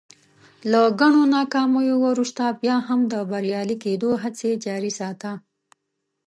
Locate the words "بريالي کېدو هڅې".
3.31-4.49